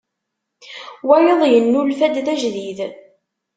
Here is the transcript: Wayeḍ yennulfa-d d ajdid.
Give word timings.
Wayeḍ 1.07 1.41
yennulfa-d 1.47 2.15
d 2.25 2.27
ajdid. 2.33 2.79